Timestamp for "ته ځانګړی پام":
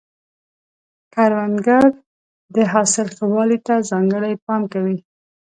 3.67-4.61